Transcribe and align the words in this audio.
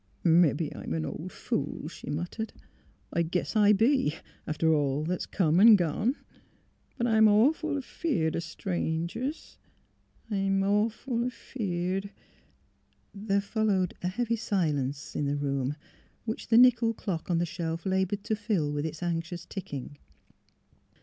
''Mebbe 0.23 0.71
I'm 0.75 0.93
an 0.95 1.05
old 1.05 1.31
fool," 1.31 1.87
she 1.87 2.09
muttered.'' 2.09 2.53
I 3.13 3.21
guess 3.21 3.55
I 3.55 3.71
be— 3.71 4.15
after 4.47 4.73
all 4.73 5.03
that's 5.03 5.27
come 5.27 5.59
an' 5.59 5.75
gone. 5.75 6.15
But 6.97 7.05
I'm 7.05 7.27
awful 7.27 7.79
feared 7.83 8.35
o' 8.35 8.39
strangers... 8.39 9.59
.I'm 10.31 10.63
awful— 10.63 11.29
feared...." 11.29 12.09
There 13.13 13.41
followed 13.41 13.93
a 14.01 14.07
heavy 14.07 14.37
silence 14.37 15.15
in 15.15 15.27
the 15.27 15.37
room 15.37 15.75
which 16.25 16.47
the 16.47 16.57
nickel 16.57 16.95
clock 16.95 17.29
on 17.29 17.37
the 17.37 17.45
shelf 17.45 17.85
laboured 17.85 18.23
to 18.23 18.35
fill 18.35 18.71
with 18.71 18.87
its 18.87 19.03
anxious 19.03 19.45
ticking. 19.45 19.99